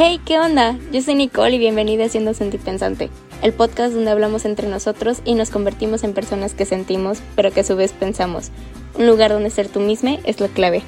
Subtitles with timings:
[0.00, 0.78] Hey, ¿qué onda?
[0.92, 3.10] Yo soy Nicole y bienvenida a Siendo Sentipensante,
[3.42, 7.62] el podcast donde hablamos entre nosotros y nos convertimos en personas que sentimos, pero que
[7.62, 8.52] a su vez pensamos.
[8.96, 10.82] Un lugar donde ser tú misma es la clave.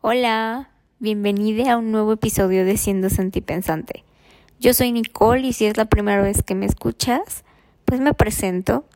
[0.00, 4.02] Hola, bienvenida a un nuevo episodio de Siendo Sentipensante.
[4.58, 7.44] Yo soy Nicole y si es la primera vez que me escuchas,
[7.84, 8.86] pues me presento.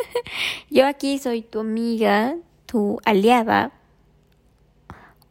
[0.70, 2.34] Yo aquí soy tu amiga,
[2.66, 3.70] tu aliada,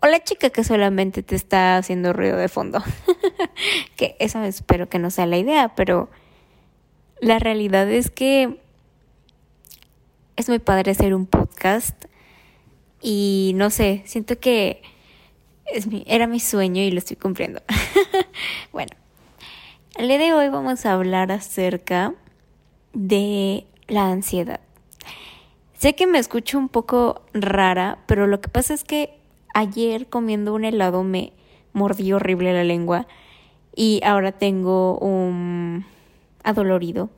[0.04, 2.84] o la chica que solamente te está haciendo ruido de fondo.
[3.96, 6.10] que eso espero que no sea la idea, pero
[7.22, 8.60] la realidad es que
[10.36, 12.04] es muy padre hacer un podcast
[13.02, 14.82] y no sé, siento que
[15.68, 17.62] es mi, era mi sueño y lo estoy cumpliendo.
[18.74, 18.92] bueno,
[19.96, 22.14] el día de hoy vamos a hablar acerca
[22.92, 24.60] de la ansiedad.
[25.78, 29.23] Sé que me escucho un poco rara, pero lo que pasa es que
[29.54, 31.34] ayer comiendo un helado me
[31.74, 33.08] mordí horrible la lengua
[33.76, 35.86] y ahora tengo un
[36.44, 37.10] adolorido.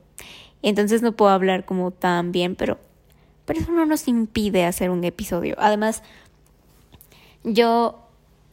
[0.62, 2.78] Entonces no puedo hablar como tan bien, pero,
[3.44, 5.54] pero eso no nos impide hacer un episodio.
[5.58, 6.02] Además,
[7.44, 8.00] yo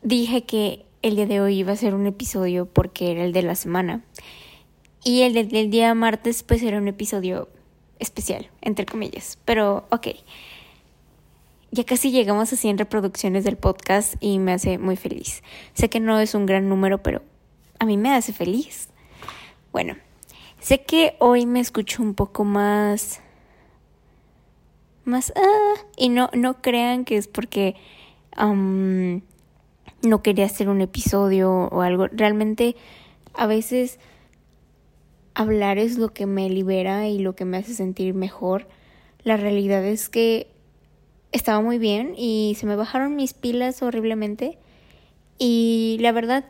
[0.01, 3.43] dije que el día de hoy iba a ser un episodio porque era el de
[3.43, 4.03] la semana.
[5.03, 7.49] Y el del día martes pues era un episodio
[7.99, 9.37] especial, entre comillas.
[9.45, 10.07] Pero ok.
[11.73, 15.41] Ya casi llegamos a 100 reproducciones del podcast y me hace muy feliz.
[15.73, 17.23] Sé que no es un gran número, pero
[17.79, 18.89] a mí me hace feliz.
[19.71, 19.95] Bueno,
[20.59, 23.21] sé que hoy me escucho un poco más...
[25.03, 25.33] Más...
[25.35, 27.75] Ah, y no, no crean que es porque
[28.37, 32.05] no quería hacer un episodio o algo.
[32.05, 32.75] Realmente
[33.33, 33.97] a veces
[35.33, 38.67] hablar es lo que me libera y lo que me hace sentir mejor.
[39.23, 40.52] La realidad es que
[41.33, 44.57] estaba muy bien y se me bajaron mis pilas horriblemente.
[45.37, 46.45] Y la verdad,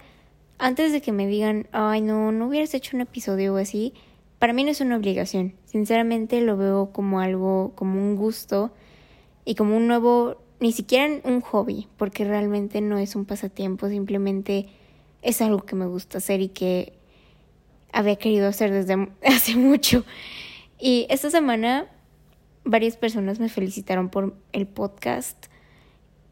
[0.59, 3.93] antes de que me digan, ay, no, no hubieras hecho un episodio así,
[4.37, 5.55] para mí no es una obligación.
[5.65, 8.71] Sinceramente lo veo como algo, como un gusto
[9.45, 14.67] y como un nuevo, ni siquiera un hobby, porque realmente no es un pasatiempo, simplemente
[15.21, 16.93] es algo que me gusta hacer y que
[17.93, 20.03] había querido hacer desde hace mucho.
[20.77, 21.87] Y esta semana
[22.65, 25.47] varias personas me felicitaron por el podcast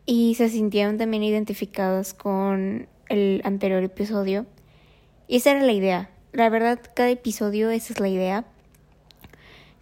[0.06, 4.46] y se sintieron también identificadas con el anterior episodio.
[5.28, 6.10] Y esa era la idea.
[6.32, 8.46] La verdad, cada episodio esa es la idea.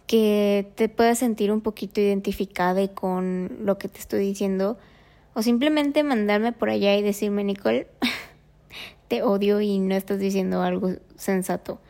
[0.06, 4.78] Que te puedas sentir un poquito identificada con lo que te estoy diciendo.
[5.34, 7.86] O simplemente mandarme por allá y decirme, Nicole,
[9.08, 11.80] te odio y no estás diciendo algo sensato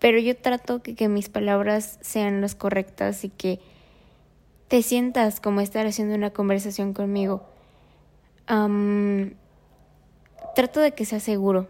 [0.00, 3.60] pero yo trato que, que mis palabras sean las correctas y que
[4.70, 7.42] te sientas como estar haciendo una conversación conmigo.
[10.54, 11.68] trato de que sea seguro.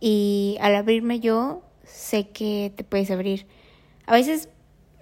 [0.00, 3.46] Y al abrirme yo, sé que te puedes abrir.
[4.06, 4.48] A veces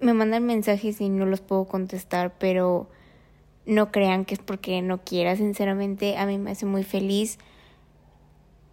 [0.03, 2.91] me mandan mensajes y no los puedo contestar, pero
[3.65, 5.34] no crean que es porque no quiera.
[5.34, 7.38] Sinceramente, a mí me hace muy feliz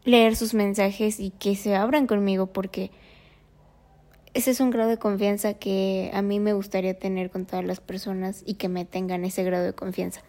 [0.03, 2.91] leer sus mensajes y que se abran conmigo porque
[4.35, 7.79] ese es un grado de confianza que a mí me gustaría tener con todas las
[7.79, 10.21] personas y que me tengan ese grado de confianza.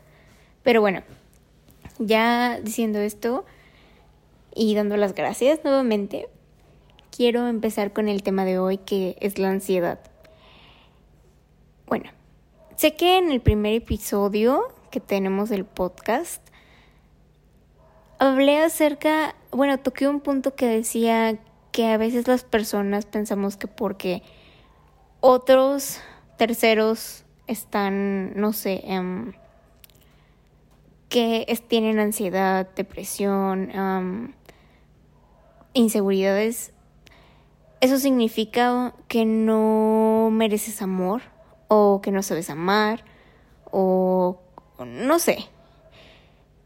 [0.63, 1.03] Pero bueno,
[1.99, 3.45] ya diciendo esto
[4.55, 6.29] y dando las gracias nuevamente,
[7.11, 9.99] quiero empezar con el tema de hoy que es la ansiedad.
[11.89, 12.09] Bueno,
[12.77, 16.47] sé que en el primer episodio que tenemos del podcast
[18.21, 21.41] hablé acerca, bueno, toqué un punto que decía
[21.77, 24.23] que a veces las personas pensamos que porque
[25.21, 26.01] otros
[26.39, 29.35] terceros están, no sé, em,
[31.11, 34.35] que tienen ansiedad, depresión,
[35.75, 36.73] inseguridades,
[37.83, 41.21] eso significa que no mereces amor
[41.69, 43.05] o que no sabes amar
[43.71, 44.41] o
[44.79, 45.45] no sé,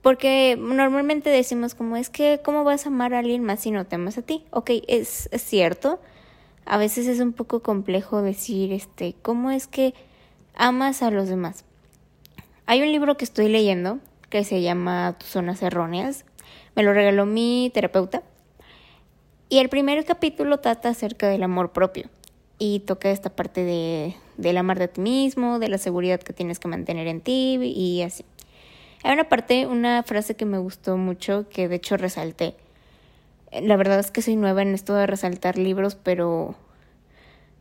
[0.03, 3.86] porque normalmente decimos como es que, ¿cómo vas a amar a alguien más si no
[3.86, 4.45] te amas a ti?
[4.51, 6.01] Ok, es, es cierto.
[6.65, 9.95] A veces es un poco complejo decir, este, ¿cómo es que
[10.54, 11.65] amas a los demás?
[12.66, 13.98] Hay un libro que estoy leyendo
[14.30, 16.24] que se llama Tus zonas erróneas.
[16.77, 18.22] Me lo regaló mi terapeuta.
[19.48, 22.09] Y el primer capítulo trata acerca del amor propio.
[22.59, 26.59] Y toca esta parte de, del amar de ti mismo, de la seguridad que tienes
[26.60, 28.24] que mantener en ti y así.
[29.02, 32.54] Hay una parte, una frase que me gustó mucho, que de hecho resalté.
[33.52, 36.54] La verdad es que soy nueva en esto de resaltar libros, pero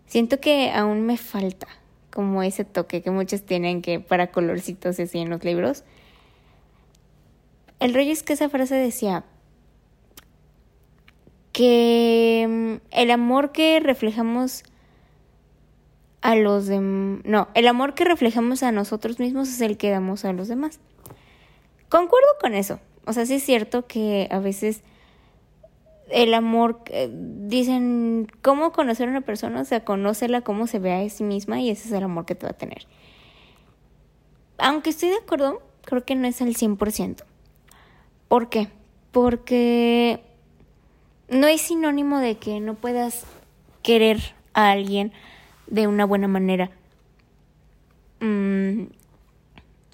[0.06, 1.68] siento que aún me falta
[2.12, 5.84] como ese toque que muchos tienen que para colorcitos y así en los libros.
[7.80, 9.24] El rollo es que esa frase decía,
[11.60, 14.64] que mm, el amor que reflejamos
[16.22, 20.26] a los demás, no, el amor que reflejamos a nosotros mismos es el que damos
[20.26, 20.80] a los demás.
[21.90, 22.80] Concuerdo con eso.
[23.06, 24.84] O sea, sí es cierto que a veces
[26.12, 29.62] el amor, eh, dicen, ¿cómo conocer a una persona?
[29.62, 32.36] O sea, conocerla, cómo se ve a sí misma y ese es el amor que
[32.36, 32.88] te va a tener.
[34.58, 37.24] Aunque estoy de acuerdo, creo que no es al 100%.
[38.28, 38.68] ¿Por qué?
[39.12, 40.22] Porque
[41.30, 43.26] no es sinónimo de que no puedas
[43.82, 44.20] querer
[44.54, 45.14] a alguien
[45.68, 46.72] de una buena manera.
[48.20, 48.84] Mm,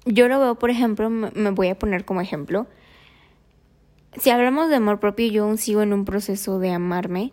[0.06, 2.66] yo lo veo, por ejemplo, me voy a poner como ejemplo.
[4.16, 7.32] Si hablamos de amor propio, yo aún sigo en un proceso de amarme,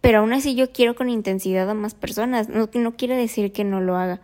[0.00, 2.48] pero aún así yo quiero con intensidad a más personas.
[2.48, 4.20] No, no quiere decir que no lo haga.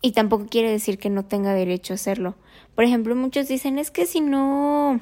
[0.00, 2.36] Y tampoco quiere decir que no tenga derecho a hacerlo.
[2.74, 5.00] Por ejemplo, muchos dicen, es que si no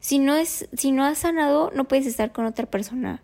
[0.00, 3.22] si no es si no has sanado, no puedes estar con otra persona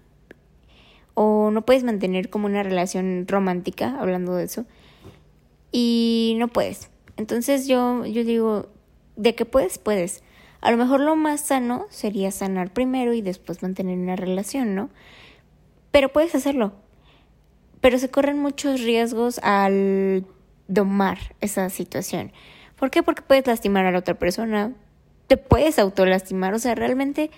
[1.14, 4.66] o no puedes mantener como una relación romántica, hablando de eso.
[5.76, 6.88] Y no puedes.
[7.16, 8.68] Entonces yo yo digo,
[9.16, 10.22] de que puedes, puedes.
[10.60, 14.88] A lo mejor lo más sano sería sanar primero y después mantener una relación, ¿no?
[15.90, 16.74] Pero puedes hacerlo.
[17.80, 20.24] Pero se corren muchos riesgos al
[20.68, 22.30] domar esa situación.
[22.76, 23.02] ¿Por qué?
[23.02, 24.72] Porque puedes lastimar a la otra persona,
[25.26, 27.32] te puedes autolastimar, o sea, realmente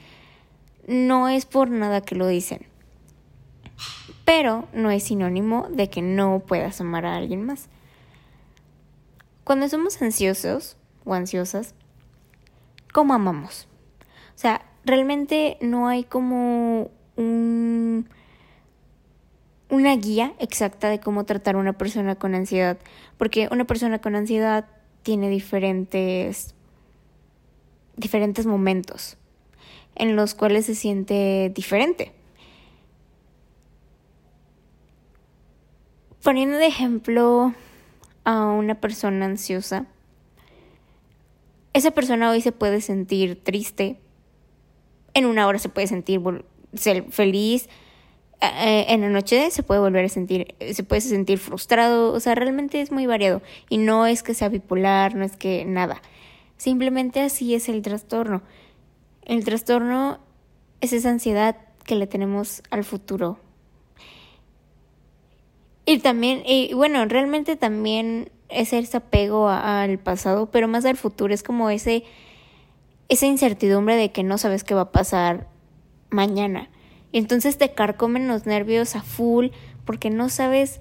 [0.86, 2.66] no es por nada que lo dicen.
[4.26, 7.70] Pero no es sinónimo de que no puedas amar a alguien más.
[9.46, 11.76] Cuando somos ansiosos o ansiosas,
[12.92, 13.68] ¿cómo amamos?
[14.34, 18.08] O sea, realmente no hay como un
[19.70, 22.76] una guía exacta de cómo tratar a una persona con ansiedad,
[23.18, 24.66] porque una persona con ansiedad
[25.04, 26.56] tiene diferentes
[27.94, 29.16] diferentes momentos
[29.94, 32.10] en los cuales se siente diferente.
[36.24, 37.54] Poniendo de ejemplo
[38.26, 39.86] a una persona ansiosa,
[41.72, 44.00] esa persona hoy se puede sentir triste,
[45.14, 46.20] en una hora se puede sentir
[47.10, 47.68] feliz,
[48.40, 52.34] eh, en la noche se puede volver a sentir, se puede sentir frustrado, o sea,
[52.34, 56.02] realmente es muy variado y no es que sea bipolar, no es que nada,
[56.56, 58.42] simplemente así es el trastorno.
[59.24, 60.18] El trastorno
[60.80, 63.38] es esa ansiedad que le tenemos al futuro.
[65.86, 71.32] Y también, y bueno, realmente también es ese apego al pasado, pero más al futuro,
[71.32, 72.02] es como ese,
[73.08, 75.46] esa incertidumbre de que no sabes qué va a pasar
[76.10, 76.68] mañana.
[77.12, 79.48] Y entonces te carcomen los nervios a full
[79.84, 80.80] porque no sabes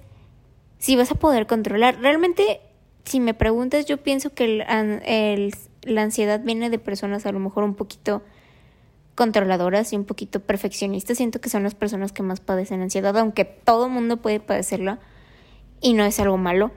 [0.78, 2.00] si vas a poder controlar.
[2.00, 2.60] Realmente,
[3.04, 7.62] si me preguntas, yo pienso que el, la ansiedad viene de personas a lo mejor
[7.62, 8.22] un poquito
[9.16, 11.16] controladoras y un poquito perfeccionistas.
[11.16, 15.00] Siento que son las personas que más padecen ansiedad, aunque todo mundo puede padecerla
[15.80, 16.70] y no es algo malo,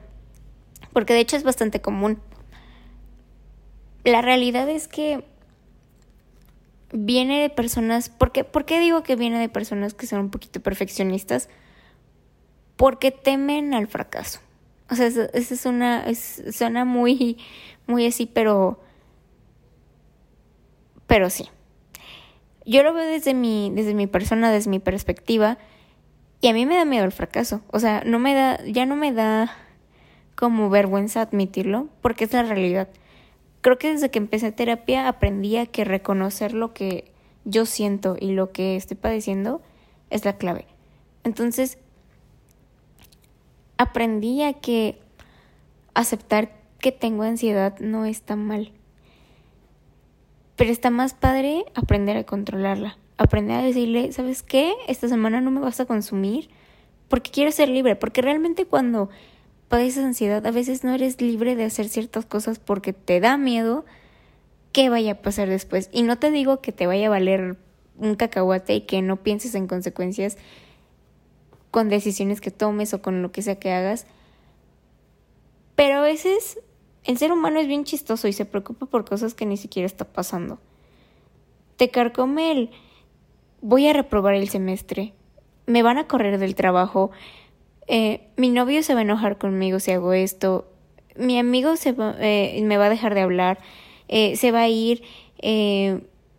[0.92, 2.20] porque de hecho es bastante común.
[4.04, 5.24] La realidad es que
[6.92, 10.32] viene de personas, ¿por qué, ¿por qué digo que viene de personas que son un
[10.32, 11.50] poquito perfeccionistas?
[12.78, 14.40] Porque temen al fracaso.
[14.90, 17.38] O sea, esa es una, es, suena muy,
[17.86, 18.80] muy así, pero,
[21.06, 21.50] pero sí.
[22.66, 25.58] Yo lo veo desde mi, desde mi persona, desde mi perspectiva,
[26.42, 27.62] y a mí me da miedo el fracaso.
[27.72, 29.56] O sea, no me da, ya no me da
[30.36, 32.88] como vergüenza admitirlo, porque es la realidad
[33.62, 37.12] creo que desde que empecé terapia aprendí a que reconocer lo que
[37.46, 39.62] yo siento y lo que estoy padeciendo
[40.10, 40.66] es la clave.
[41.24, 41.78] Entonces,
[43.78, 45.00] aprendí a que
[45.94, 48.72] aceptar que tengo ansiedad no está mal.
[50.60, 52.98] Pero está más padre aprender a controlarla.
[53.18, 54.74] Aprender a decirle, ¿sabes qué?
[54.90, 56.50] Esta semana no me vas a consumir
[57.08, 57.96] porque quiero ser libre.
[57.96, 59.10] Porque realmente cuando
[59.70, 63.86] padeces ansiedad, a veces no eres libre de hacer ciertas cosas porque te da miedo
[64.74, 65.90] qué vaya a pasar después.
[65.94, 67.56] Y no te digo que te vaya a valer
[67.98, 70.38] un cacahuate y que no pienses en consecuencias
[71.72, 74.08] con decisiones que tomes o con lo que sea que hagas.
[75.78, 76.60] Pero a veces
[77.04, 80.06] el ser humano es bien chistoso y se preocupa por cosas que ni siquiera está
[80.06, 80.60] pasando.
[81.78, 82.70] Te carcome el
[83.62, 85.14] voy a reprobar el semestre,
[85.66, 87.12] me van a correr del trabajo,
[87.88, 90.72] eh, mi novio se va a enojar conmigo si hago esto,
[91.16, 93.60] mi amigo se eh, me va a dejar de hablar,
[94.08, 95.04] eh, se va a ir,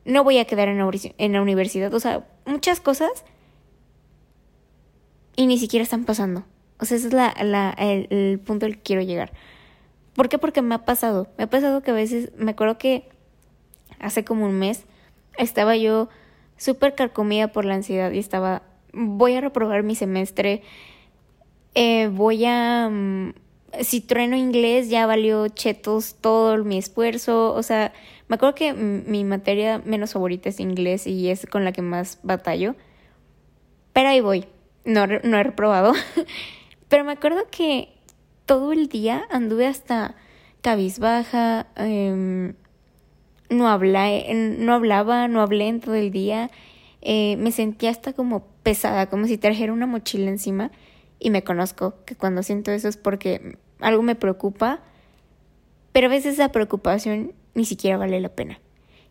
[0.05, 3.25] no voy a quedar en la, en la universidad, o sea, muchas cosas
[5.37, 6.45] y ni siquiera están pasando.
[6.79, 9.33] O sea, ese es la, la, el, el, punto al que quiero llegar.
[10.21, 10.37] ¿Por qué?
[10.37, 11.29] Porque me ha pasado.
[11.39, 13.09] Me ha pasado que a veces, me acuerdo que
[14.01, 14.85] hace como un mes
[15.39, 16.11] estaba yo
[16.59, 18.61] súper carcomida por la ansiedad y estaba,
[18.93, 20.61] voy a reprobar mi semestre,
[21.75, 23.33] eh, voy a, mm,
[23.81, 27.95] si trueno inglés ya valió chetos todo mi esfuerzo, o sea,
[28.29, 32.19] me acuerdo que mi materia menos favorita es inglés y es con la que más
[32.23, 32.75] batallo,
[33.95, 34.45] pero ahí voy,
[34.85, 35.95] no, no he reprobado,
[36.91, 38.00] pero me acuerdo que
[38.51, 40.17] todo el día anduve hasta
[40.61, 42.53] cabizbaja, eh,
[43.49, 46.51] no, no hablaba, no hablé en todo el día,
[47.01, 50.73] eh, me sentía hasta como pesada, como si trajera una mochila encima
[51.21, 54.81] y me conozco que cuando siento eso es porque algo me preocupa,
[55.93, 58.59] pero a veces esa preocupación ni siquiera vale la pena.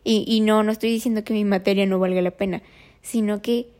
[0.04, 2.60] Y, y no, no estoy diciendo que mi materia no valga la pena,
[3.00, 3.72] sino que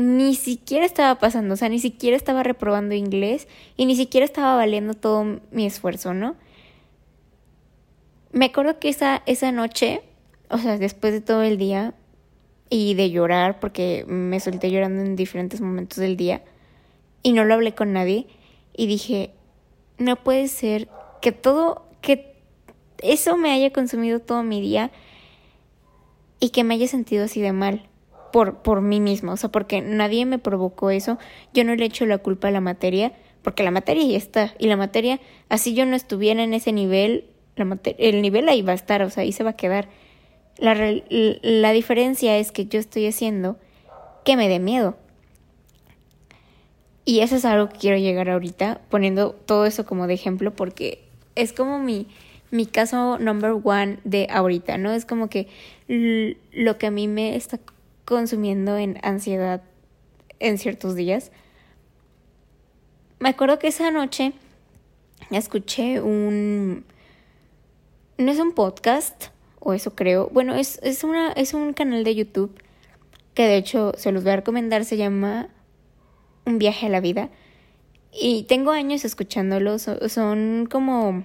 [0.00, 4.56] ni siquiera estaba pasando, o sea, ni siquiera estaba reprobando inglés y ni siquiera estaba
[4.56, 6.36] valiendo todo mi esfuerzo, ¿no?
[8.32, 10.02] Me acuerdo que esa, esa noche,
[10.48, 11.94] o sea, después de todo el día
[12.70, 16.42] y de llorar, porque me solté llorando en diferentes momentos del día
[17.22, 18.26] y no lo hablé con nadie,
[18.74, 19.32] y dije,
[19.98, 20.88] no puede ser
[21.20, 22.36] que todo, que
[23.02, 24.90] eso me haya consumido todo mi día
[26.38, 27.89] y que me haya sentido así de mal
[28.32, 31.18] por, por mí mismo, o sea, porque nadie me provocó eso,
[31.52, 34.66] yo no le echo la culpa a la materia, porque la materia ya está, y
[34.66, 37.24] la materia, así yo no estuviera en ese nivel,
[37.56, 39.88] el nivel ahí va a estar, o sea, ahí se va a quedar.
[40.58, 40.74] La,
[41.42, 43.58] la diferencia es que yo estoy haciendo
[44.24, 44.96] que me dé miedo.
[47.04, 51.02] Y eso es algo que quiero llegar ahorita, poniendo todo eso como de ejemplo, porque
[51.34, 52.06] es como mi,
[52.50, 54.92] mi caso number one de ahorita, ¿no?
[54.92, 55.48] Es como que
[55.88, 57.58] lo que a mí me está
[58.10, 59.62] consumiendo en ansiedad
[60.38, 61.32] en ciertos días.
[63.20, 64.32] Me acuerdo que esa noche
[65.30, 66.84] escuché un
[68.18, 69.28] no es un podcast,
[69.60, 70.28] o eso creo.
[70.30, 72.52] Bueno, es, es, una, es un canal de YouTube
[73.34, 75.48] que de hecho se los voy a recomendar, se llama
[76.44, 77.30] Un viaje a la vida.
[78.12, 81.24] Y tengo años escuchándolos, son como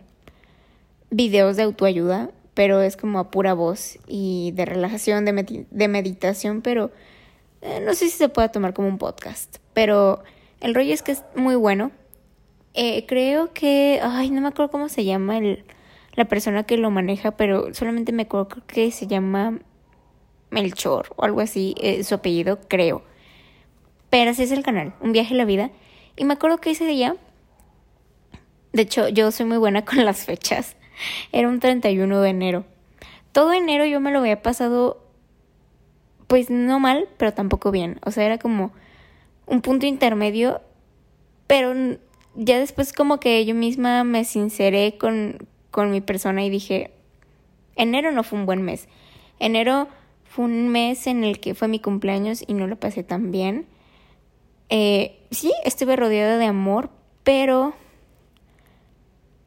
[1.10, 6.90] videos de autoayuda, pero es como a pura voz y de relajación, de, meditación, pero
[7.62, 9.58] eh, no sé si se puede tomar como un podcast.
[9.74, 10.24] Pero
[10.62, 11.92] el rollo es que es muy bueno.
[12.74, 15.66] Eh, creo que, ay, no me acuerdo cómo se llama el,
[16.14, 19.60] la persona que lo maneja, pero solamente me acuerdo que se llama
[20.50, 23.04] Melchor o algo así, eh, su apellido, creo.
[24.10, 25.72] Pero así es el canal, Un viaje a la vida.
[26.16, 27.18] Y me acuerdo que ese día,
[28.72, 30.78] de hecho, yo soy muy buena con las fechas.
[31.32, 32.66] Era un 31 de enero.
[33.32, 35.04] Todo enero yo me lo había pasado,
[36.28, 38.00] pues no mal, pero tampoco bien.
[38.06, 38.72] O sea, era como
[39.46, 40.62] un punto intermedio,
[41.48, 41.74] pero
[42.36, 46.92] ya después como que yo misma me sinceré con, con mi persona y dije,
[47.76, 48.88] enero no fue un buen mes.
[49.40, 49.88] Enero
[50.24, 53.68] fue un mes en el que fue mi cumpleaños y no lo pasé tan bien.
[54.70, 56.90] Eh, sí, estuve rodeada de amor,
[57.24, 57.74] pero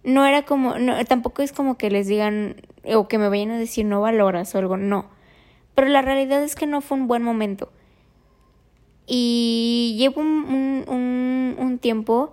[0.09, 0.75] no era como,
[1.07, 2.57] tampoco es como que les digan
[2.95, 5.05] o que me vayan a decir no valoras o algo, no.
[5.75, 7.71] Pero la realidad es que no fue un buen momento.
[9.07, 12.33] Y llevo un, un, un tiempo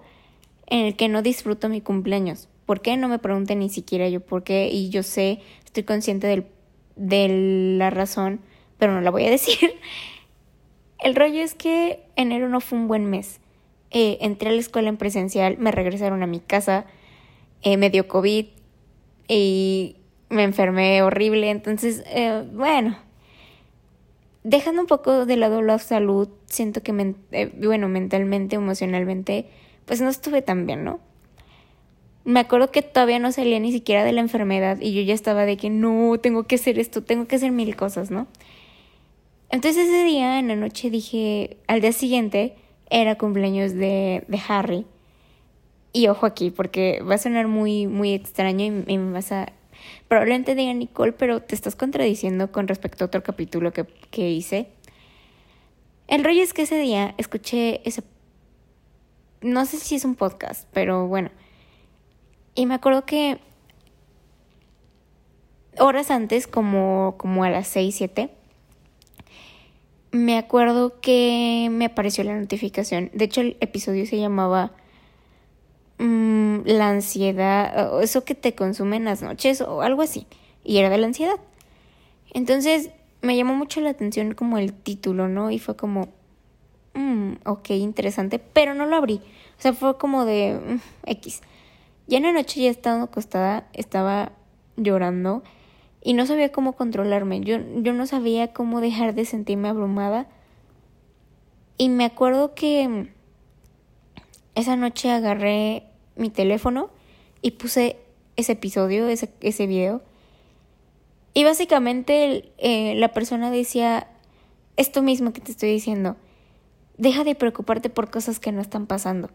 [0.67, 2.47] en el que no disfruto mi cumpleaños.
[2.65, 2.95] ¿Por qué?
[2.95, 6.45] No me pregunten ni siquiera yo por qué y yo sé, estoy consciente del,
[6.95, 8.39] de la razón,
[8.77, 9.73] pero no la voy a decir.
[10.99, 13.41] El rollo es que enero no fue un buen mes.
[13.91, 16.85] Eh, entré a la escuela en presencial, me regresaron a mi casa,
[17.61, 18.45] eh, me dio COVID
[19.27, 19.95] y
[20.29, 21.49] me enfermé horrible.
[21.49, 22.97] Entonces, eh, bueno,
[24.43, 26.91] dejando un poco de lado la salud, siento que,
[27.57, 29.47] bueno, mentalmente, emocionalmente,
[29.85, 30.99] pues no estuve tan bien, ¿no?
[32.25, 35.45] me acuerdo que todavía no salía ni siquiera de la enfermedad y yo ya estaba
[35.45, 38.27] de que no, tengo que hacer esto, tengo que hacer mil cosas, ¿no?
[39.51, 42.55] Entonces ese día en la noche dije, al día siguiente
[42.89, 44.85] era cumpleaños de, de Harry.
[45.95, 49.53] Y ojo aquí, porque va a sonar muy, muy extraño y, me vas a...
[50.07, 54.67] Probablemente diga Nicole, pero te estás contradiciendo con respecto a otro capítulo que, que hice.
[56.07, 58.03] El rollo es que ese día escuché ese...
[59.41, 61.29] No sé si es un podcast, pero bueno
[62.55, 63.37] y me acuerdo que
[65.77, 68.29] horas antes, como, como a las 6, 7,
[70.11, 73.11] me acuerdo que me apareció la notificación.
[73.13, 74.71] De hecho, el episodio se llamaba
[75.99, 80.27] mm, La ansiedad, o eso que te consume en las noches o algo así.
[80.63, 81.39] Y era de la ansiedad.
[82.33, 85.51] Entonces me llamó mucho la atención como el título, ¿no?
[85.51, 86.09] Y fue como,
[86.93, 89.21] mm, ok, interesante, pero no lo abrí.
[89.57, 91.41] O sea, fue como de mm, X.
[92.07, 94.31] Ya en la noche ya estando acostada, estaba
[94.77, 95.43] llorando
[96.03, 97.41] y no sabía cómo controlarme.
[97.41, 100.27] Yo, yo no sabía cómo dejar de sentirme abrumada.
[101.77, 103.09] Y me acuerdo que
[104.55, 105.83] esa noche agarré
[106.15, 106.89] mi teléfono
[107.41, 107.97] y puse
[108.35, 110.01] ese episodio, ese, ese video.
[111.33, 114.07] Y básicamente eh, la persona decía
[114.77, 116.15] esto mismo que te estoy diciendo.
[116.97, 119.29] Deja de preocuparte por cosas que no están pasando.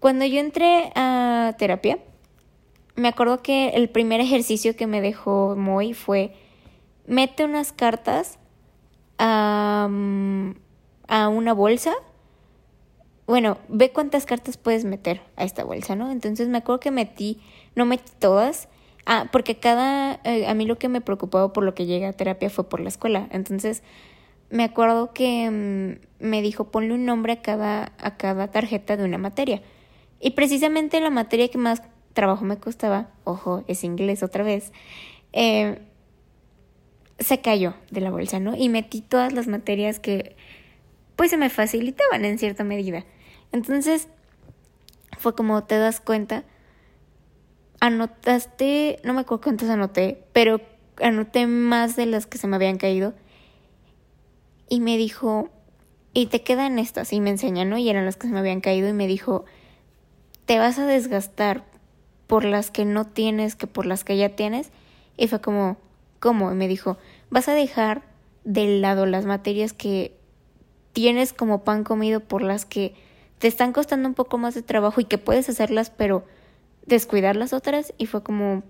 [0.00, 1.98] Cuando yo entré a terapia,
[2.96, 6.34] me acuerdo que el primer ejercicio que me dejó Moy fue
[7.06, 8.38] mete unas cartas
[9.18, 9.88] a,
[11.08, 11.92] a una bolsa.
[13.30, 16.10] Bueno, ve cuántas cartas puedes meter a esta bolsa, ¿no?
[16.10, 17.38] Entonces me acuerdo que metí,
[17.76, 18.66] no metí todas,
[19.06, 22.12] ah, porque cada, eh, a mí lo que me preocupaba por lo que llegué a
[22.12, 23.28] terapia fue por la escuela.
[23.30, 23.84] Entonces
[24.50, 29.04] me acuerdo que mm, me dijo ponle un nombre a cada, a cada tarjeta de
[29.04, 29.62] una materia.
[30.18, 31.84] Y precisamente la materia que más
[32.14, 34.72] trabajo me costaba, ojo, es inglés otra vez,
[35.32, 35.78] eh,
[37.20, 38.56] se cayó de la bolsa, ¿no?
[38.56, 40.34] Y metí todas las materias que
[41.14, 43.04] pues se me facilitaban en cierta medida.
[43.52, 44.08] Entonces,
[45.18, 46.44] fue como te das cuenta,
[47.80, 50.60] anotaste, no me acuerdo cuántas anoté, pero
[51.02, 53.14] anoté más de las que se me habían caído.
[54.68, 55.50] Y me dijo,
[56.12, 57.78] y te quedan estas, y me enseñan, ¿no?
[57.78, 59.44] Y eran las que se me habían caído, y me dijo,
[60.46, 61.64] te vas a desgastar
[62.26, 64.70] por las que no tienes que por las que ya tienes.
[65.16, 65.78] Y fue como,
[66.20, 66.52] ¿cómo?
[66.52, 66.96] Y me dijo,
[67.28, 68.02] vas a dejar
[68.44, 70.16] de lado las materias que
[70.92, 72.94] tienes como pan comido por las que
[73.40, 76.24] te están costando un poco más de trabajo y que puedes hacerlas, pero
[76.84, 77.94] descuidar las otras.
[77.96, 78.62] Y fue como,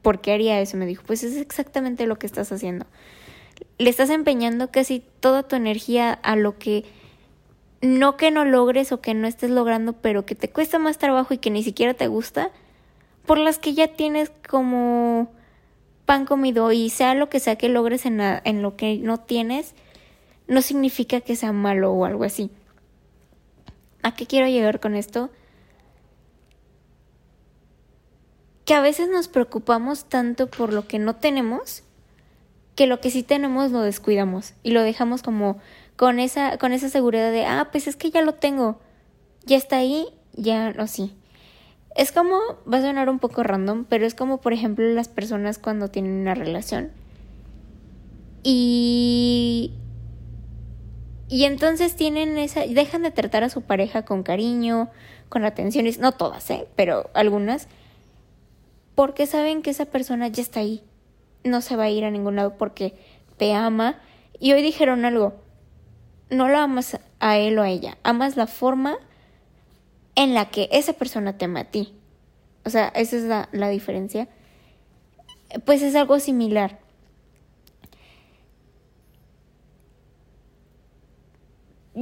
[0.00, 0.78] ¿por qué haría eso?
[0.78, 2.86] Me dijo, pues es exactamente lo que estás haciendo.
[3.76, 6.86] Le estás empeñando casi toda tu energía a lo que
[7.82, 11.34] no que no logres o que no estés logrando, pero que te cuesta más trabajo
[11.34, 12.50] y que ni siquiera te gusta,
[13.26, 15.30] por las que ya tienes como
[16.06, 19.74] pan comido y sea lo que sea que logres en, en lo que no tienes,
[20.48, 22.50] no significa que sea malo o algo así.
[24.02, 25.30] ¿A qué quiero llegar con esto?
[28.64, 31.82] Que a veces nos preocupamos tanto por lo que no tenemos
[32.80, 35.58] que lo que sí tenemos lo descuidamos y lo dejamos como
[35.96, 38.80] con esa, con esa seguridad de, ah, pues es que ya lo tengo,
[39.44, 41.14] ya está ahí, ya lo sí.
[41.94, 42.38] Es como,
[42.72, 46.12] va a sonar un poco random, pero es como, por ejemplo, las personas cuando tienen
[46.12, 46.90] una relación.
[48.42, 49.74] Y.
[51.30, 52.66] Y entonces tienen esa.
[52.66, 54.90] Dejan de tratar a su pareja con cariño,
[55.30, 55.98] con atenciones.
[55.98, 56.66] No todas, ¿eh?
[56.76, 57.68] Pero algunas.
[58.94, 60.82] Porque saben que esa persona ya está ahí.
[61.44, 62.94] No se va a ir a ningún lado porque
[63.38, 63.98] te ama.
[64.38, 65.34] Y hoy dijeron algo
[66.30, 68.96] no lo amas a él o a ella, amas la forma
[70.14, 71.94] en la que esa persona te ama a ti.
[72.64, 74.28] O sea, esa es la, la diferencia.
[75.64, 76.78] Pues es algo similar.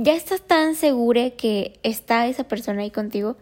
[0.00, 3.36] Ya estás tan segura que está esa persona ahí contigo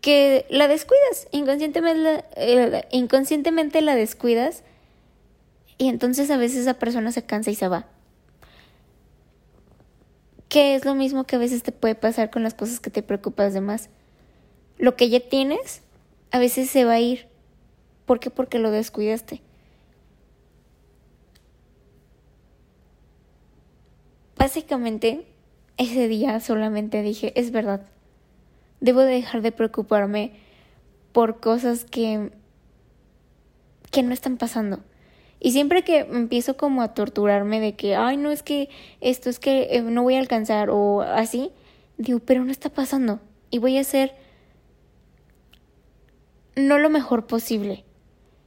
[0.00, 4.64] que la descuidas, inconscientemente la, eh, inconscientemente la descuidas
[5.78, 7.86] y entonces a veces esa persona se cansa y se va
[10.48, 13.02] que es lo mismo que a veces te puede pasar con las cosas que te
[13.02, 13.88] preocupas de más.
[14.78, 15.82] Lo que ya tienes
[16.32, 17.28] a veces se va a ir.
[18.04, 18.30] ¿Por qué?
[18.30, 19.42] Porque lo descuidaste.
[24.36, 25.26] Básicamente,
[25.76, 27.82] ese día solamente dije, es verdad,
[28.80, 30.32] debo dejar de preocuparme
[31.12, 32.30] por cosas que,
[33.90, 34.80] que no están pasando.
[35.38, 39.38] Y siempre que empiezo como a torturarme de que, ay, no es que esto es
[39.38, 41.52] que eh, no voy a alcanzar o así,
[41.98, 43.20] digo, pero no está pasando.
[43.50, 44.14] Y voy a hacer
[46.56, 47.84] no lo mejor posible,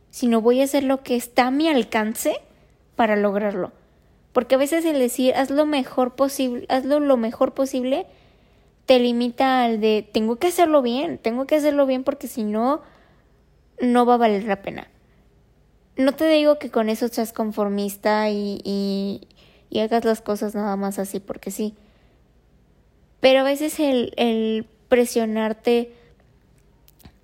[0.09, 2.35] sino voy a hacer lo que está a mi alcance
[2.95, 3.71] para lograrlo.
[4.39, 8.07] Porque a veces el decir haz lo mejor posible, hazlo lo mejor posible,
[8.85, 12.81] te limita al de tengo que hacerlo bien, tengo que hacerlo bien porque si no,
[13.81, 14.87] no va a valer la pena
[15.99, 19.27] no te digo que con eso seas conformista y,
[19.75, 21.75] hagas las cosas nada más así porque sí.
[23.19, 25.91] Pero a veces el, presionarte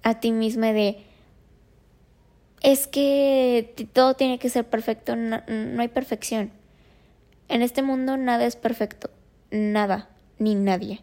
[0.04, 0.98] a ti misma de
[2.62, 6.52] es que todo tiene que ser perfecto, no hay perfección.
[7.48, 9.10] En este mundo nada es perfecto,
[9.52, 11.02] nada, ni nadie.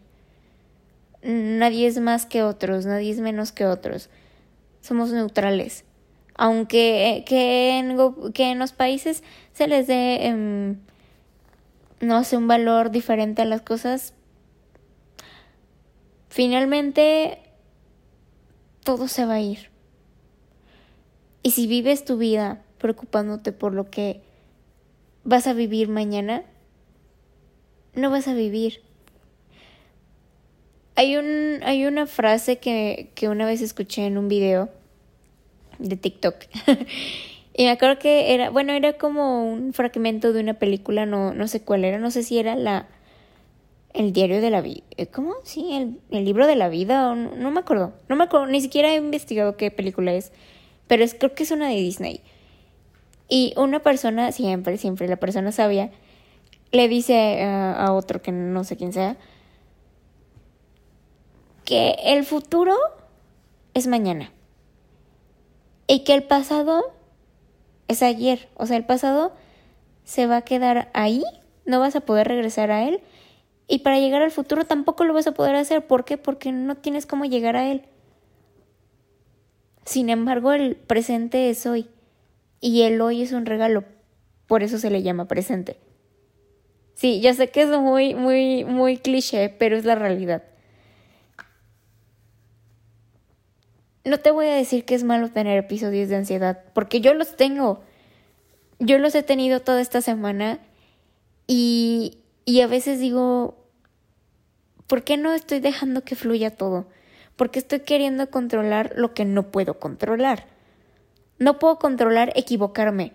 [1.21, 4.09] Nadie es más que otros, nadie es menos que otros.
[4.81, 5.85] Somos neutrales
[6.35, 7.97] aunque que en,
[8.33, 10.79] que en los países se les dé, em,
[11.99, 14.13] no sé, un valor diferente a las cosas,
[16.29, 17.39] finalmente
[18.83, 19.69] todo se va a ir.
[21.43, 24.21] Y si vives tu vida preocupándote por lo que
[25.23, 26.43] vas a vivir mañana,
[27.95, 28.81] no vas a vivir.
[30.95, 34.69] Hay, un, hay una frase que, que una vez escuché en un video
[35.79, 36.35] de TikTok.
[37.55, 41.47] y me acuerdo que era, bueno, era como un fragmento de una película, no, no
[41.47, 42.87] sé cuál era, no sé si era la
[43.93, 45.35] el diario de la vida, eh, ¿cómo?
[45.43, 48.91] Sí, el, el, libro de la vida, no, me acuerdo, no me acuerdo, ni siquiera
[48.91, 50.31] he investigado qué película es,
[50.87, 52.21] pero es, creo que es una de Disney.
[53.35, 55.89] Y una persona, siempre, siempre, la persona sabia,
[56.71, 59.17] le dice a otro que no sé quién sea,
[61.65, 62.75] que el futuro
[63.73, 64.31] es mañana.
[65.87, 66.93] Y que el pasado
[67.87, 69.33] es ayer, o sea, el pasado
[70.03, 71.23] se va a quedar ahí,
[71.65, 73.01] no vas a poder regresar a él.
[73.67, 76.19] Y para llegar al futuro tampoco lo vas a poder hacer, ¿por qué?
[76.19, 77.81] Porque no tienes cómo llegar a él.
[79.85, 81.89] Sin embargo, el presente es hoy
[82.63, 83.83] y el hoy es un regalo,
[84.47, 85.75] por eso se le llama presente.
[86.93, 90.43] Sí, ya sé que es muy, muy, muy cliché, pero es la realidad.
[94.05, 97.35] No te voy a decir que es malo tener episodios de ansiedad, porque yo los
[97.35, 97.83] tengo.
[98.79, 100.59] Yo los he tenido toda esta semana
[101.47, 103.57] y, y a veces digo,
[104.87, 106.87] ¿por qué no estoy dejando que fluya todo?
[107.35, 110.52] Porque estoy queriendo controlar lo que no puedo controlar.
[111.39, 113.13] No puedo controlar equivocarme.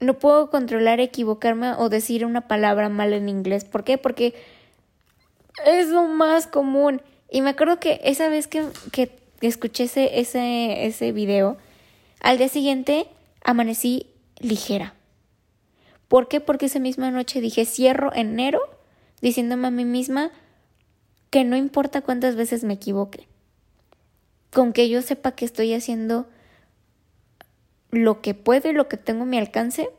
[0.00, 3.64] No puedo controlar equivocarme o decir una palabra mal en inglés.
[3.64, 3.98] ¿Por qué?
[3.98, 4.34] Porque
[5.66, 7.02] es lo más común.
[7.30, 11.58] Y me acuerdo que esa vez que, que escuché ese, ese, ese video,
[12.20, 13.06] al día siguiente
[13.44, 14.06] amanecí
[14.38, 14.94] ligera.
[16.08, 16.40] ¿Por qué?
[16.40, 18.60] Porque esa misma noche dije cierro enero
[19.20, 20.30] diciéndome a mí misma
[21.30, 23.28] que no importa cuántas veces me equivoque,
[24.52, 26.26] con que yo sepa que estoy haciendo
[27.90, 29.90] lo que puedo y lo que tengo a mi alcance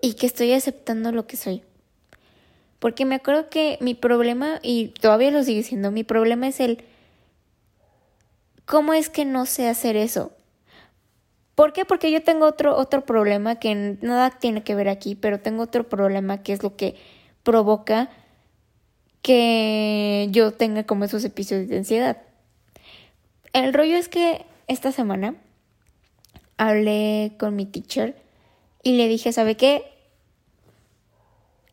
[0.00, 1.62] y que estoy aceptando lo que soy.
[2.78, 6.84] Porque me acuerdo que mi problema, y todavía lo sigue siendo, mi problema es el
[8.66, 10.32] ¿cómo es que no sé hacer eso?
[11.54, 11.86] ¿Por qué?
[11.86, 15.88] Porque yo tengo otro, otro problema que nada tiene que ver aquí, pero tengo otro
[15.88, 16.96] problema que es lo que
[17.42, 18.10] provoca
[19.26, 22.18] que yo tenga como esos episodios de ansiedad.
[23.52, 25.34] El rollo es que esta semana
[26.58, 28.16] hablé con mi teacher
[28.84, 29.82] y le dije, ¿sabe qué?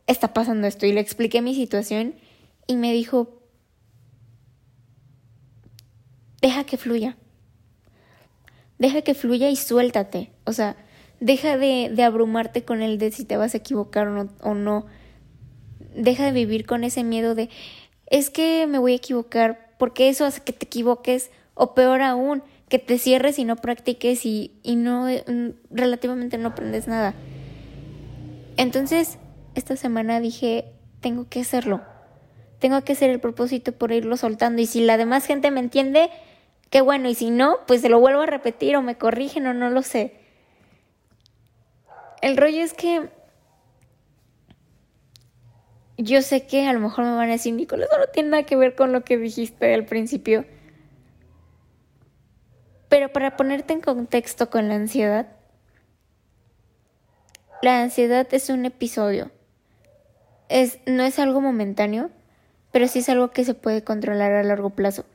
[0.08, 2.16] Está pasando esto y le expliqué mi situación
[2.66, 3.30] y me dijo,
[6.42, 7.18] deja que fluya
[8.84, 10.32] deja que fluya y suéltate.
[10.46, 10.76] O sea,
[11.22, 14.54] deja de, de abrumarte con el de si te vas a equivocar o no, o
[14.56, 14.86] no.
[15.96, 17.50] Deja de vivir con ese miedo de
[18.08, 22.44] es que me voy a equivocar, porque eso hace que te equivoques, o peor aún,
[22.70, 27.14] que te cierres y no practiques y, y no mm, relativamente no aprendes nada.
[28.58, 29.18] Entonces,
[29.56, 30.66] esta semana dije,
[31.02, 31.82] tengo que hacerlo.
[32.60, 34.62] Tengo que hacer el propósito por irlo soltando.
[34.62, 36.10] Y si la demás gente me entiende,
[36.74, 39.54] Qué bueno, y si no, pues se lo vuelvo a repetir o me corrigen o
[39.54, 40.16] no lo sé.
[42.24, 43.12] El rollo es que
[45.98, 48.56] yo sé que a lo mejor me van a decir, Nicolás, no tiene nada que
[48.56, 50.46] ver con lo que dijiste al principio.
[52.90, 55.28] Pero para ponerte en contexto con la ansiedad,
[57.62, 59.32] la ansiedad es un episodio.
[60.50, 62.10] Es, no es algo momentáneo,
[62.72, 65.06] pero sí es algo que se puede controlar a largo plazo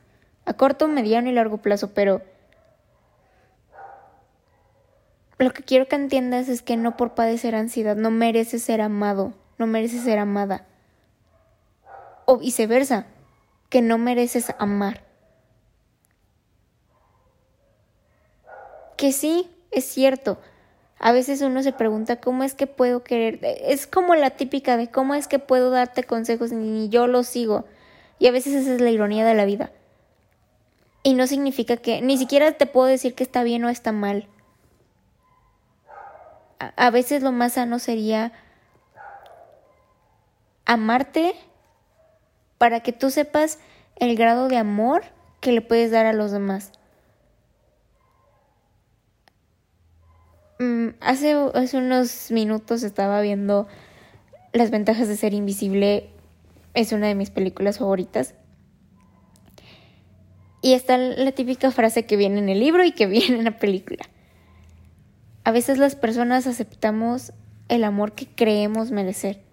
[0.49, 2.23] a corto, mediano y largo plazo, pero
[5.37, 9.35] lo que quiero que entiendas es que no por padecer ansiedad no mereces ser amado,
[9.59, 10.65] no mereces ser amada.
[12.31, 13.07] O viceversa,
[13.69, 15.01] que no mereces amar.
[18.97, 20.37] Que sí, es cierto.
[20.99, 23.39] A veces uno se pregunta cómo es que puedo querer.
[23.43, 27.65] Es como la típica de cómo es que puedo darte consejos ni yo los sigo.
[28.19, 29.71] Y a veces esa es la ironía de la vida.
[31.01, 34.27] Y no significa que ni siquiera te puedo decir que está bien o está mal.
[36.59, 38.33] A, veces lo más sano sería
[40.65, 41.33] amarte
[42.59, 43.57] para que tú sepas
[43.95, 45.01] el grado de amor
[45.41, 46.71] que le puedes dar a los demás.
[50.59, 53.67] Mm, hace, hace unos minutos estaba viendo
[54.51, 56.09] Las ventajas de ser invisible.
[56.73, 58.35] Es una de mis películas favoritas.
[60.61, 63.57] Y está la típica frase que viene en el libro y que viene en la
[63.57, 64.05] película.
[65.45, 67.31] A veces las personas aceptamos
[67.69, 69.48] el amor que creemos merecer.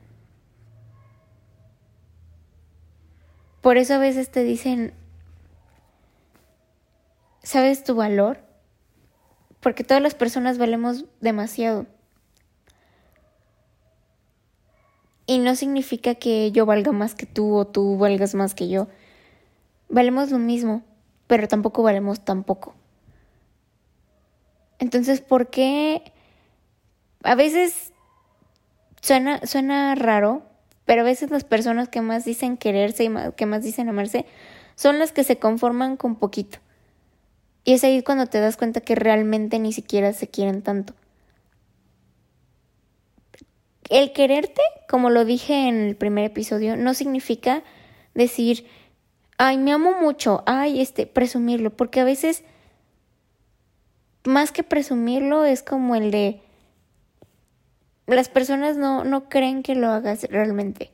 [3.67, 4.95] Por eso a veces te dicen,
[7.43, 8.39] sabes tu valor,
[9.59, 11.87] porque todas las personas valemos demasiado.
[15.27, 18.87] Y no significa que yo valga más que tú o tú valgas más que yo.
[19.89, 20.85] Valemos lo mismo,
[21.27, 22.77] pero tampoco valemos tan poco.
[24.79, 26.13] Entonces, ¿por qué?
[27.25, 27.93] A veces
[29.03, 30.45] suena, suena raro,
[30.87, 34.25] pero a veces las personas que más dicen quererse y que más dicen amarse
[34.77, 36.59] son las que se conforman con poquito.
[37.65, 40.95] Y es ahí cuando te das cuenta que realmente ni siquiera se quieren tanto.
[43.89, 47.65] El quererte, como lo dije en el primer episodio, no significa
[48.15, 48.67] decir,
[49.39, 52.45] ay, me amo mucho, ay, este, presumirlo, porque a veces,
[54.25, 56.41] más que presumirlo, es como el de,
[58.15, 60.93] las personas no, no creen que lo hagas realmente.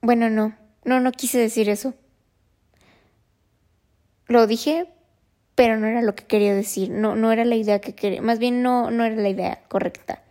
[0.00, 1.94] Bueno, no, no, no quise decir eso.
[4.26, 4.88] Lo dije,
[5.54, 8.38] pero no era lo que quería decir, no, no era la idea que quería, más
[8.38, 10.22] bien no, no era la idea correcta.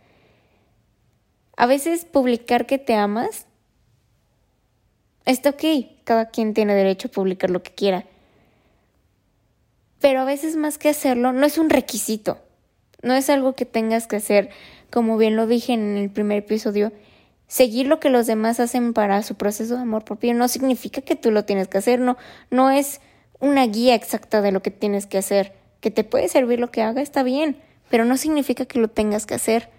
[1.56, 3.46] A veces publicar que te amas
[5.24, 5.62] está ok,
[6.04, 8.04] cada quien tiene derecho a publicar lo que quiera.
[10.02, 12.38] Pero a veces más que hacerlo, no es un requisito,
[13.02, 14.50] no es algo que tengas que hacer,
[14.90, 16.92] como bien lo dije en el primer episodio,
[17.46, 21.14] seguir lo que los demás hacen para su proceso de amor propio no significa que
[21.16, 22.18] tú lo tienes que hacer, no,
[22.50, 23.00] no es
[23.38, 25.52] una guía exacta de lo que tienes que hacer.
[25.80, 27.56] Que te puede servir lo que haga, está bien,
[27.90, 29.70] pero no significa que lo tengas que hacer.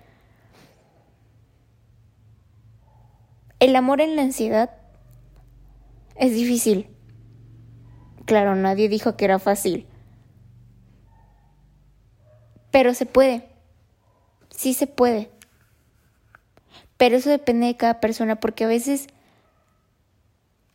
[3.59, 4.71] El amor en la ansiedad
[6.15, 6.87] es difícil.
[8.25, 9.87] Claro, nadie dijo que era fácil.
[12.73, 13.47] Pero se puede.
[14.49, 15.29] Sí se puede.
[16.97, 19.05] Pero eso depende de cada persona porque a veces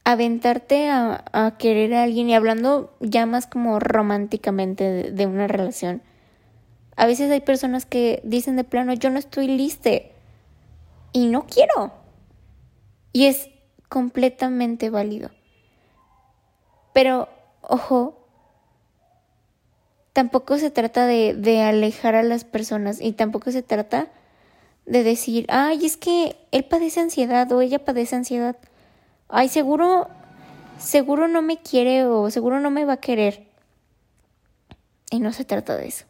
[0.04, 6.00] aventarte a, querer a alguien y hablando ya más como románticamente de, una relación.
[6.94, 9.90] A veces hay personas que dicen de plano, yo no estoy lista
[11.12, 11.94] y no quiero.
[13.12, 13.50] Y es
[13.88, 15.30] completamente válido.
[16.92, 17.28] Pero,
[17.60, 18.17] ojo,
[20.12, 24.08] tampoco se trata de, de, alejar a las personas y tampoco se trata
[24.86, 28.56] de decir, ay, es que él padece ansiedad o ella padece ansiedad
[29.28, 30.08] ay, seguro,
[30.78, 33.46] seguro no me quiere o seguro no me va a querer.
[35.10, 36.04] Y no se trata de eso.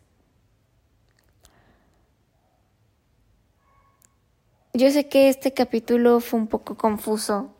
[4.72, 7.52] Yo sé que este capítulo fue un poco confuso,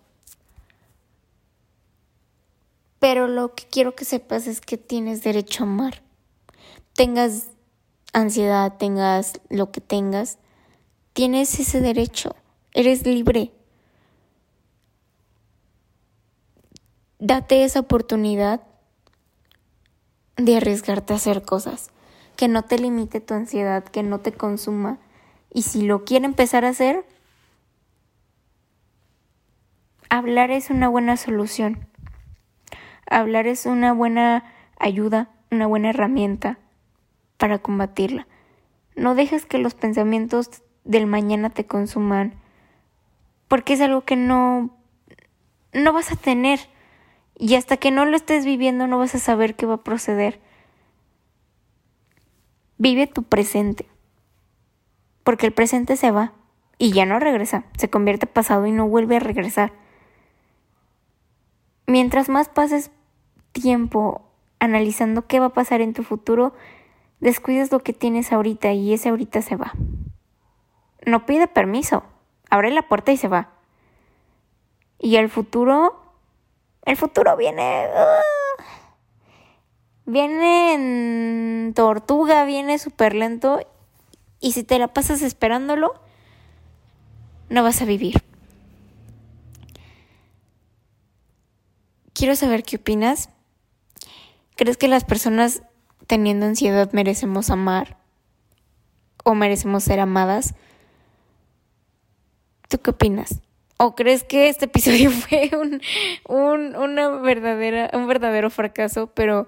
[3.00, 6.07] pero lo que quiero que sepas es que tienes derecho a amar.
[6.98, 7.52] Tengas
[8.12, 10.38] ansiedad, tengas lo que tengas,
[11.12, 12.34] tienes ese derecho.
[12.72, 13.52] Eres libre.
[17.20, 18.62] date esa oportunidad
[20.36, 21.92] de arriesgarte a hacer cosas,
[22.34, 24.98] que no te limite tu ansiedad, que no te consuma.
[25.54, 27.06] Y si lo quiere empezar a hacer,
[30.10, 31.86] hablar es una buena solución.
[33.08, 36.58] Hablar es una buena ayuda, una buena herramienta
[37.38, 38.26] para combatirla.
[38.94, 42.34] No dejes que los pensamientos del mañana te consuman,
[43.48, 44.78] porque es algo que no
[45.72, 46.60] no vas a tener.
[47.36, 50.40] Y hasta que no lo estés viviendo no vas a saber qué va a proceder.
[52.78, 53.86] Vive tu presente.
[55.22, 56.32] Porque el presente se va
[56.78, 57.64] y ya no regresa.
[57.76, 59.72] Se convierte en pasado y no vuelve a regresar.
[61.86, 62.90] Mientras más pases
[63.52, 64.22] tiempo
[64.58, 66.54] analizando qué va a pasar en tu futuro,
[67.20, 69.72] descuidas lo que tienes ahorita y ese ahorita se va.
[71.06, 72.04] No pide permiso.
[72.50, 73.50] Abre la puerta y se va.
[74.98, 76.08] Y el futuro
[76.88, 77.86] el futuro viene...
[80.06, 83.60] Viene en tortuga, viene súper lento.
[84.40, 85.92] Y si te la pasas esperándolo,
[87.50, 88.24] no vas a vivir.
[92.14, 93.28] Quiero saber qué opinas.
[94.56, 95.60] ¿Crees que las personas
[96.08, 97.98] teniendo ansiedad merecemos amar?
[99.22, 100.54] ¿O merecemos ser amadas?
[102.68, 103.40] ¿Tú qué opinas?
[103.76, 105.80] ¿O crees que este episodio fue un,
[106.26, 109.08] un, una verdadera, un verdadero fracaso?
[109.14, 109.46] Pero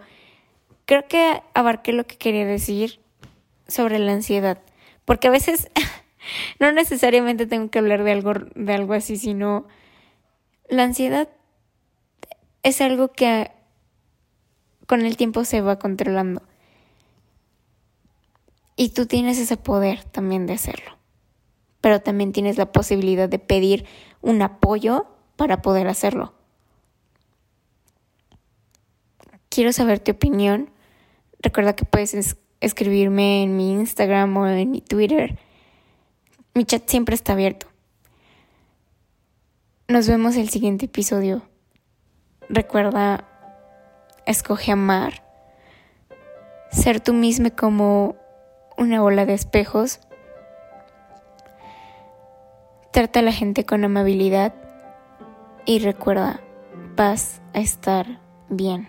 [0.84, 3.00] creo que abarqué lo que quería decir
[3.66, 4.62] sobre la ansiedad.
[5.04, 5.70] Porque a veces
[6.60, 9.66] no necesariamente tengo que hablar de algo, de algo así, sino
[10.68, 11.28] la ansiedad
[12.62, 13.50] es algo que
[14.86, 16.42] con el tiempo se va controlando.
[18.80, 21.00] Y tú tienes ese poder también de hacerlo
[21.80, 23.86] pero también tienes la posibilidad de pedir
[24.20, 26.34] un apoyo para poder hacerlo.
[29.48, 30.70] quiero saber tu opinión.
[31.40, 35.38] Recuerda que puedes escribirme en mi Instagram o en mi Twitter.
[36.54, 37.66] Mi chat siempre está abierto.
[39.88, 41.42] Nos vemos el siguiente episodio.
[42.48, 43.26] Recuerda,
[44.24, 45.24] escoge amar,
[46.70, 48.19] ser tú misma como
[48.80, 50.00] una bola de espejos.
[52.90, 54.54] Trata a la gente con amabilidad
[55.66, 56.40] y recuerda,
[56.96, 58.06] vas a estar
[58.48, 58.88] bien.